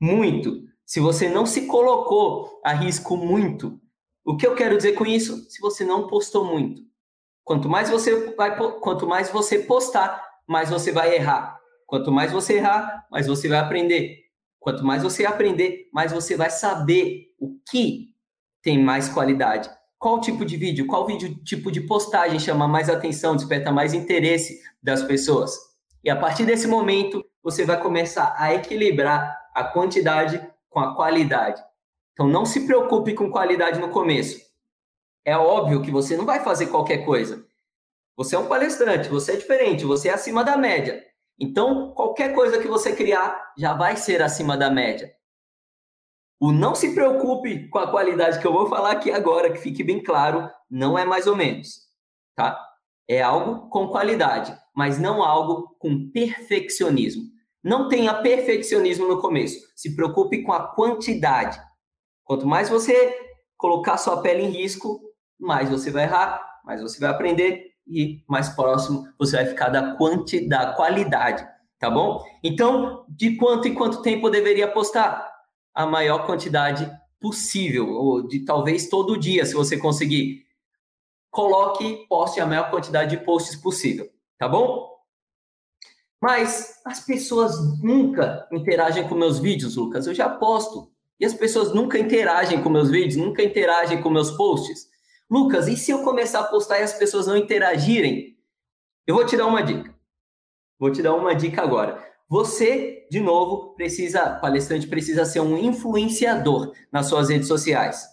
[0.00, 3.78] muito, se você não se colocou a risco muito.
[4.24, 5.44] O que eu quero dizer com isso?
[5.50, 6.80] Se você não postou muito.
[7.44, 11.60] Quanto mais você vai, quanto mais você postar, mais você vai errar.
[11.86, 14.29] Quanto mais você errar, mais você vai aprender.
[14.60, 18.10] Quanto mais você aprender, mais você vai saber o que
[18.62, 19.70] tem mais qualidade.
[19.98, 24.60] Qual tipo de vídeo, qual vídeo tipo de postagem chama mais atenção, desperta mais interesse
[24.82, 25.58] das pessoas.
[26.04, 31.62] E a partir desse momento, você vai começar a equilibrar a quantidade com a qualidade.
[32.12, 34.40] Então não se preocupe com qualidade no começo.
[35.24, 37.44] É óbvio que você não vai fazer qualquer coisa.
[38.16, 41.02] Você é um palestrante, você é diferente, você é acima da média.
[41.40, 45.10] Então, qualquer coisa que você criar já vai ser acima da média.
[46.38, 49.82] O não se preocupe com a qualidade que eu vou falar aqui agora, que fique
[49.82, 51.88] bem claro, não é mais ou menos,
[52.36, 52.58] tá?
[53.08, 57.24] É algo com qualidade, mas não algo com perfeccionismo.
[57.62, 59.60] Não tenha perfeccionismo no começo.
[59.74, 61.60] Se preocupe com a quantidade.
[62.24, 63.14] Quanto mais você
[63.56, 65.00] colocar sua pele em risco,
[65.38, 69.94] mais você vai errar, mais você vai aprender e mais próximo você vai ficar da
[69.96, 71.46] quantidade, da qualidade,
[71.78, 72.24] tá bom?
[72.42, 75.28] Então, de quanto em quanto tempo eu deveria postar?
[75.74, 80.44] A maior quantidade possível, ou de talvez todo dia, se você conseguir.
[81.30, 84.90] Coloque, poste a maior quantidade de posts possível, tá bom?
[86.20, 90.06] Mas as pessoas nunca interagem com meus vídeos, Lucas.
[90.06, 90.90] Eu já posto.
[91.18, 94.88] E as pessoas nunca interagem com meus vídeos, nunca interagem com meus posts.
[95.30, 98.36] Lucas, e se eu começar a postar e as pessoas não interagirem?
[99.06, 99.94] Eu vou te dar uma dica.
[100.76, 102.04] Vou te dar uma dica agora.
[102.28, 108.04] Você, de novo, precisa, palestrante precisa ser um influenciador nas suas redes sociais.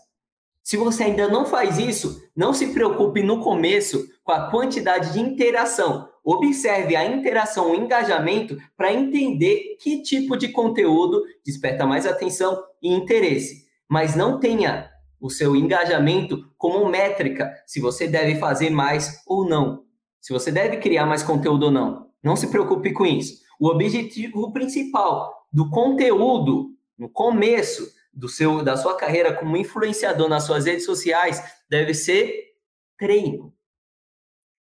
[0.61, 5.19] Se você ainda não faz isso, não se preocupe no começo com a quantidade de
[5.19, 6.09] interação.
[6.23, 12.93] Observe a interação, o engajamento para entender que tipo de conteúdo desperta mais atenção e
[12.93, 13.65] interesse.
[13.89, 19.85] Mas não tenha o seu engajamento como métrica se você deve fazer mais ou não,
[20.21, 22.07] se você deve criar mais conteúdo ou não.
[22.21, 23.41] Não se preocupe com isso.
[23.59, 30.43] O objetivo principal do conteúdo no começo do seu da sua carreira como influenciador nas
[30.43, 32.33] suas redes sociais deve ser
[32.97, 33.53] treino.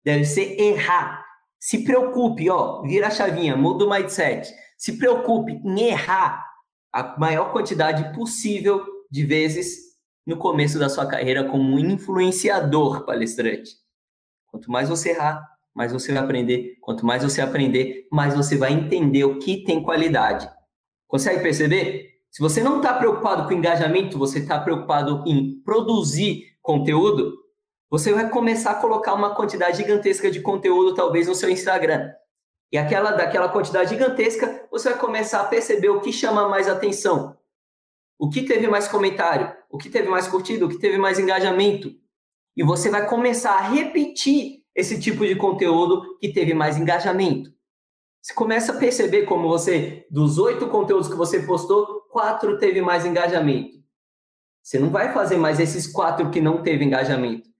[0.02, 1.24] Deve ser errar.
[1.60, 4.52] Se preocupe, ó, vira a chavinha, muda o mindset.
[4.76, 6.44] Se preocupe em errar
[6.92, 9.93] a maior quantidade possível de vezes
[10.26, 13.72] no começo da sua carreira como um influenciador palestrante.
[14.46, 16.76] Quanto mais você errar, mais você vai aprender.
[16.80, 20.48] Quanto mais você aprender, mais você vai entender o que tem qualidade.
[21.06, 22.14] Consegue perceber?
[22.30, 27.32] Se você não está preocupado com engajamento, você está preocupado em produzir conteúdo,
[27.90, 32.10] você vai começar a colocar uma quantidade gigantesca de conteúdo, talvez, no seu Instagram.
[32.72, 37.36] E aquela daquela quantidade gigantesca, você vai começar a perceber o que chama mais atenção.
[38.18, 39.54] O que teve mais comentário?
[39.70, 40.66] O que teve mais curtido?
[40.66, 41.92] O que teve mais engajamento?
[42.56, 47.52] E você vai começar a repetir esse tipo de conteúdo que teve mais engajamento.
[48.22, 53.04] Você começa a perceber como você, dos oito conteúdos que você postou, quatro teve mais
[53.04, 53.74] engajamento.
[54.62, 57.50] Você não vai fazer mais esses quatro que não teve engajamento.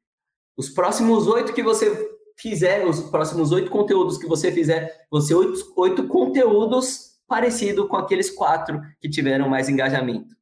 [0.57, 5.61] Os próximos oito que você fizer, os próximos oito conteúdos que você fizer, você oito,
[5.77, 10.35] oito conteúdos parecido com aqueles quatro que tiveram mais engajamento.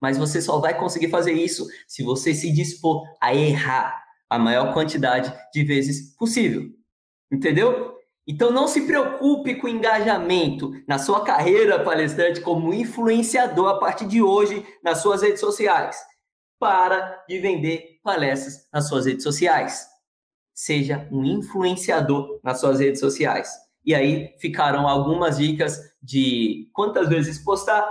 [0.00, 4.72] Mas você só vai conseguir fazer isso se você se dispor a errar a maior
[4.72, 6.70] quantidade de vezes possível.
[7.30, 7.96] Entendeu?
[8.26, 14.20] Então não se preocupe com engajamento na sua carreira palestrante como influenciador a partir de
[14.20, 15.96] hoje nas suas redes sociais.
[16.58, 19.86] Para de vender palestras nas suas redes sociais.
[20.52, 23.50] Seja um influenciador nas suas redes sociais.
[23.84, 27.90] E aí ficaram algumas dicas de quantas vezes postar,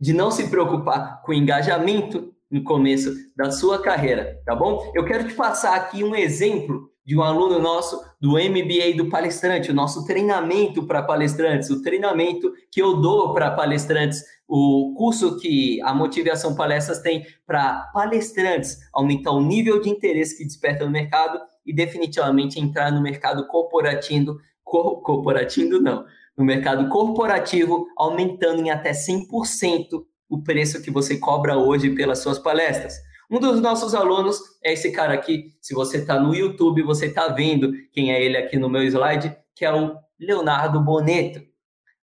[0.00, 4.92] de não se preocupar com engajamento no começo da sua carreira, tá bom?
[4.94, 9.70] Eu quero te passar aqui um exemplo de um aluno nosso do MBA do palestrante,
[9.70, 15.80] o nosso treinamento para palestrantes, o treinamento que eu dou para palestrantes, o curso que
[15.82, 21.38] a Motivação Palestras tem para palestrantes, aumentar o nível de interesse que desperta no mercado
[21.66, 26.04] e definitivamente entrar no mercado corporativo, cor, corporativo não,
[26.36, 32.38] no mercado corporativo, aumentando em até 100% o preço que você cobra hoje pelas suas
[32.38, 32.94] palestras.
[33.30, 35.54] Um dos nossos alunos é esse cara aqui.
[35.60, 39.36] Se você está no YouTube, você está vendo quem é ele aqui no meu slide,
[39.54, 41.40] que é o Leonardo Boneto,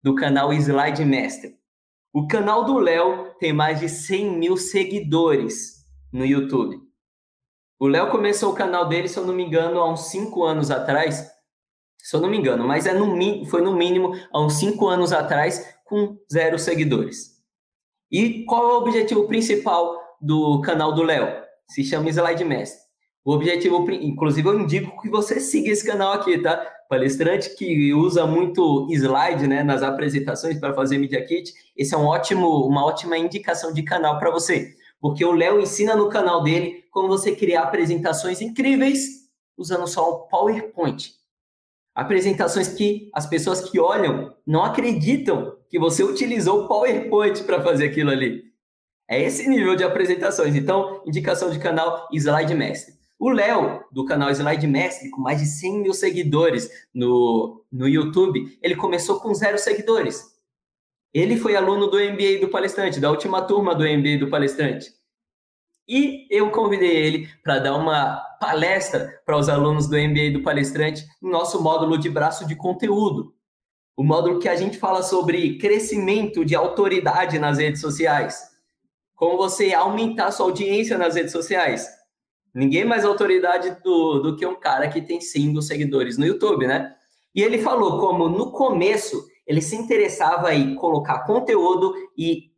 [0.02, 1.56] do canal Slide Mestre.
[2.12, 6.78] O canal do Léo tem mais de 100 mil seguidores no YouTube.
[7.78, 10.70] O Léo começou o canal dele, se eu não me engano, há uns 5 anos
[10.70, 11.30] atrás.
[12.08, 15.12] Se eu não me engano, mas é no, foi no mínimo há uns 5 anos
[15.12, 17.32] atrás, com zero seguidores.
[18.10, 21.28] E qual é o objetivo principal do canal do Léo?
[21.68, 22.80] Se chama Slide Mestre.
[23.22, 26.56] O objetivo, inclusive, eu indico que você siga esse canal aqui, tá?
[26.88, 31.52] Palestrante que usa muito slide, né, nas apresentações para fazer Media Kit.
[31.76, 35.94] Esse é um ótimo, uma ótima indicação de canal para você, porque o Léo ensina
[35.94, 39.28] no canal dele como você criar apresentações incríveis
[39.58, 41.17] usando só o PowerPoint.
[41.98, 47.86] Apresentações que as pessoas que olham não acreditam que você utilizou o PowerPoint para fazer
[47.86, 48.44] aquilo ali.
[49.08, 50.54] É esse nível de apresentações.
[50.54, 52.94] Então, indicação de canal Slide Mestre.
[53.18, 58.56] O Léo, do canal Slide Mestre, com mais de 100 mil seguidores no, no YouTube,
[58.62, 60.22] ele começou com zero seguidores.
[61.12, 64.92] Ele foi aluno do MBA do palestrante, da última turma do MBA do palestrante.
[65.88, 71.06] E eu convidei ele para dar uma palestra para os alunos do MBA do palestrante
[71.20, 73.34] no nosso módulo de braço de conteúdo.
[73.96, 78.38] O módulo que a gente fala sobre crescimento de autoridade nas redes sociais.
[79.16, 81.88] Como você aumentar sua audiência nas redes sociais.
[82.54, 86.66] Ninguém mais autoridade do, do que um cara que tem 100 mil seguidores no YouTube,
[86.66, 86.94] né?
[87.34, 92.52] E ele falou como no começo ele se interessava em colocar conteúdo e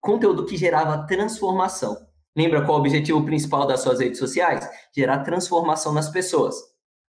[0.00, 2.09] conteúdo que gerava transformação.
[2.36, 4.68] Lembra qual é o objetivo principal das suas redes sociais?
[4.94, 6.56] Gerar transformação nas pessoas.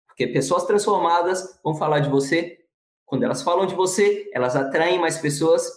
[0.07, 2.57] Porque pessoas transformadas vão falar de você.
[3.05, 5.69] Quando elas falam de você, elas atraem mais pessoas.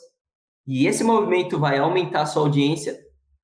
[0.66, 2.99] E esse movimento vai aumentar a sua audiência.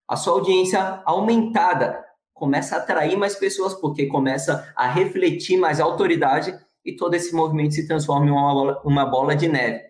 [0.07, 6.57] A sua audiência aumentada começa a atrair mais pessoas, porque começa a refletir mais autoridade
[6.85, 9.83] e todo esse movimento se transforma em uma bola, uma bola de neve.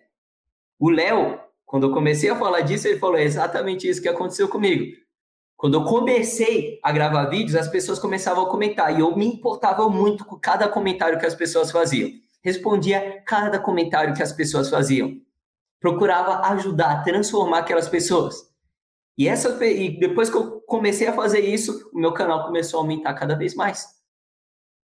[0.79, 4.95] O Léo, quando eu comecei a falar disso, ele falou: exatamente isso que aconteceu comigo.
[5.57, 9.89] Quando eu comecei a gravar vídeos, as pessoas começavam a comentar e eu me importava
[9.89, 12.11] muito com cada comentário que as pessoas faziam.
[12.43, 15.19] Respondia cada comentário que as pessoas faziam.
[15.79, 18.35] Procurava ajudar, transformar aquelas pessoas.
[19.17, 22.83] E, essa, e depois que eu comecei a fazer isso, o meu canal começou a
[22.83, 23.87] aumentar cada vez mais.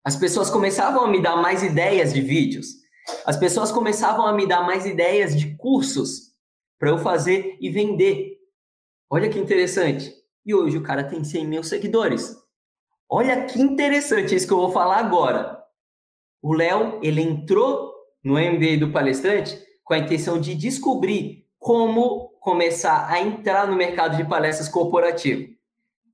[0.01, 2.68] As pessoas começavam a me dar mais ideias de vídeos.
[3.26, 6.32] As pessoas começavam a me dar mais ideias de cursos
[6.80, 8.38] para eu fazer e vender.
[9.09, 12.36] Olha que interessante e hoje o cara tem 100 mil seguidores.
[13.10, 15.60] Olha que interessante isso que eu vou falar agora.
[16.41, 23.10] O Léo, ele entrou no MBA do palestrante com a intenção de descobrir como começar
[23.10, 25.54] a entrar no mercado de palestras corporativo.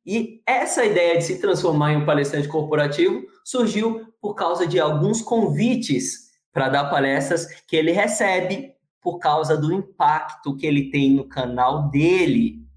[0.06, 5.22] E essa ideia de se transformar em um palestrante corporativo surgiu por causa de alguns
[5.22, 11.28] convites para dar palestras que ele recebe por causa do impacto que ele tem no
[11.28, 12.69] canal dele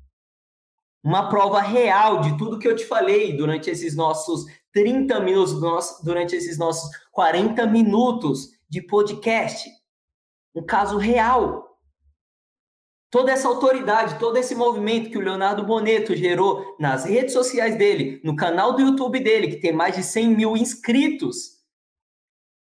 [1.03, 6.37] uma prova real de tudo que eu te falei durante esses nossos 30 minutos, durante
[6.37, 9.69] esses nossos 40 minutos de podcast.
[10.55, 11.71] Um caso real.
[13.11, 18.23] Toda essa autoridade, todo esse movimento que o Leonardo Boneto gerou nas redes sociais dele,
[18.25, 21.59] no canal do YouTube dele, que tem mais de 100 mil inscritos,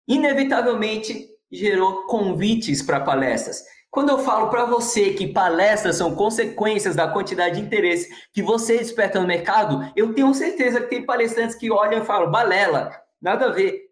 [0.09, 3.63] inevitavelmente gerou convites para palestras.
[3.91, 8.79] Quando eu falo para você que palestras são consequências da quantidade de interesse que você
[8.79, 13.47] desperta no mercado, eu tenho certeza que tem palestrantes que olham e falam, balela, nada
[13.47, 13.91] a ver.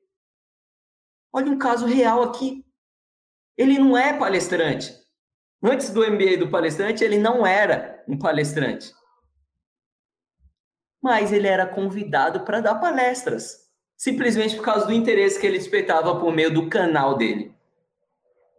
[1.32, 2.64] Olha um caso real aqui.
[3.56, 4.94] Ele não é palestrante.
[5.60, 8.92] Antes do MBA do palestrante, ele não era um palestrante.
[11.02, 16.20] Mas ele era convidado para dar palestras, simplesmente por causa do interesse que ele despertava
[16.20, 17.57] por meio do canal dele.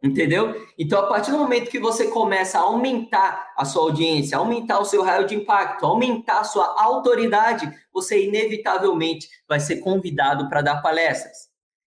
[0.02, 0.56] Entendeu?
[0.78, 4.86] Então, a partir do momento que você começa a aumentar a sua audiência, aumentar o
[4.86, 10.82] seu raio de impacto, aumentar a sua autoridade, você inevitavelmente vai ser convidado para dar
[10.82, 11.50] palestras.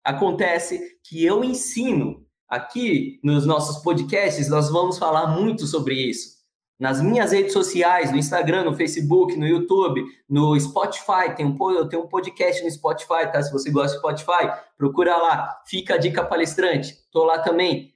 [0.03, 6.43] Acontece que eu ensino aqui nos nossos podcasts, nós vamos falar muito sobre isso.
[6.83, 11.89] Nas minhas redes sociais, no Instagram, no Facebook, no YouTube, no Spotify, tem um, eu
[11.89, 13.41] tenho um podcast no Spotify, tá?
[13.41, 15.63] Se você gosta do Spotify, procura lá.
[15.65, 16.97] Fica a dica palestrante.
[17.13, 17.92] Tô lá também.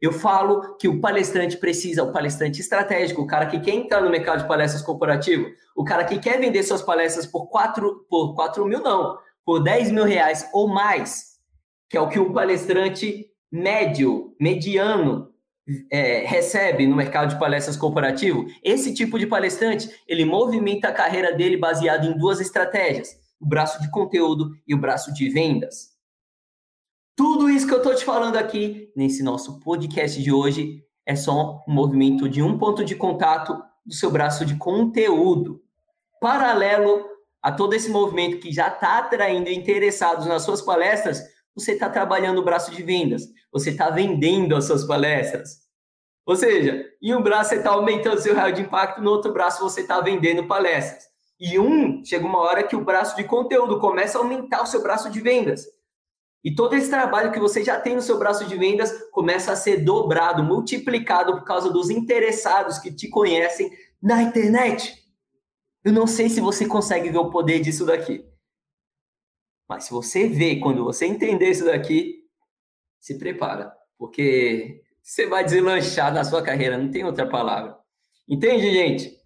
[0.00, 4.10] Eu falo que o palestrante precisa, o palestrante estratégico, o cara que quer entrar no
[4.10, 5.46] mercado de palestras corporativo,
[5.76, 9.90] o cara que quer vender suas palestras por 4, por 4 mil, não, por 10
[9.92, 11.38] mil reais ou mais,
[11.88, 15.28] que é o que o palestrante médio, mediano,
[15.90, 21.32] é, recebe no mercado de palestras corporativo, esse tipo de palestrante, ele movimenta a carreira
[21.36, 25.89] dele baseado em duas estratégias, o braço de conteúdo e o braço de vendas.
[27.20, 31.62] Tudo isso que eu estou te falando aqui nesse nosso podcast de hoje é só
[31.68, 35.60] um movimento de um ponto de contato do seu braço de conteúdo.
[36.18, 37.04] Paralelo
[37.42, 41.22] a todo esse movimento que já está atraindo interessados nas suas palestras,
[41.54, 45.58] você está trabalhando o braço de vendas, você está vendendo as suas palestras.
[46.24, 49.60] Ou seja, em um braço você está aumentando seu raio de impacto, no outro braço
[49.60, 51.04] você está vendendo palestras.
[51.38, 54.82] E um, chega uma hora que o braço de conteúdo começa a aumentar o seu
[54.82, 55.66] braço de vendas.
[56.42, 59.56] E todo esse trabalho que você já tem no seu braço de vendas começa a
[59.56, 63.70] ser dobrado, multiplicado por causa dos interessados que te conhecem
[64.02, 64.98] na internet.
[65.84, 68.24] Eu não sei se você consegue ver o poder disso daqui.
[69.68, 72.24] Mas se você vê, quando você entender isso daqui,
[72.98, 77.78] se prepara, porque você vai deslanchar na sua carreira, não tem outra palavra.
[78.28, 79.19] Entende, gente?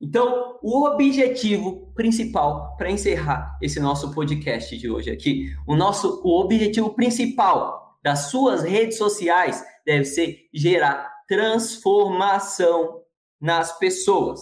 [0.00, 6.40] Então, o objetivo principal para encerrar esse nosso podcast de hoje aqui, o nosso o
[6.40, 13.02] objetivo principal das suas redes sociais deve ser gerar transformação
[13.38, 14.40] nas pessoas.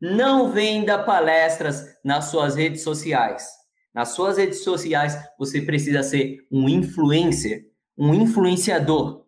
[0.00, 3.48] Não venda palestras nas suas redes sociais.
[3.92, 7.66] Nas suas redes sociais, você precisa ser um influencer,
[7.98, 9.26] um influenciador.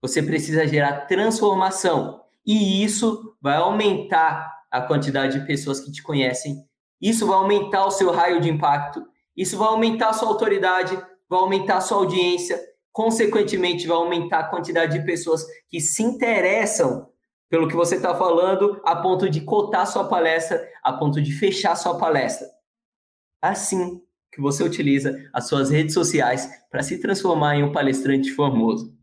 [0.00, 2.20] Você precisa gerar transformação.
[2.44, 6.64] E isso vai aumentar a quantidade de pessoas que te conhecem.
[7.00, 9.04] Isso vai aumentar o seu raio de impacto,
[9.36, 10.96] isso vai aumentar a sua autoridade,
[11.28, 12.58] vai aumentar a sua audiência,
[12.90, 17.08] consequentemente, vai aumentar a quantidade de pessoas que se interessam
[17.50, 21.76] pelo que você está falando, a ponto de cotar sua palestra, a ponto de fechar
[21.76, 22.48] sua palestra.
[23.42, 24.00] Assim
[24.32, 28.96] que você utiliza as suas redes sociais para se transformar em um palestrante famoso.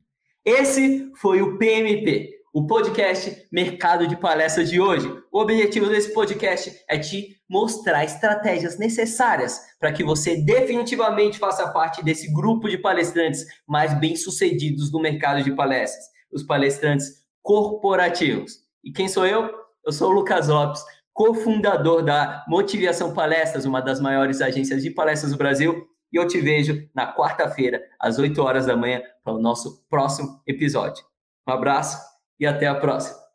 [0.43, 5.07] Esse foi o PMP, o podcast Mercado de Palestras de hoje.
[5.31, 12.03] O objetivo desse podcast é te mostrar estratégias necessárias para que você definitivamente faça parte
[12.03, 18.53] desse grupo de palestrantes mais bem-sucedidos no mercado de palestras, os palestrantes corporativos.
[18.83, 19.49] E quem sou eu?
[19.85, 20.83] Eu sou o Lucas Lopes,
[21.13, 25.87] cofundador da Motivação Palestras, uma das maiores agências de palestras do Brasil.
[26.11, 30.41] E eu te vejo na quarta-feira, às 8 horas da manhã, para o nosso próximo
[30.47, 31.03] episódio.
[31.47, 32.08] Um abraço
[32.39, 33.28] e até a próxima.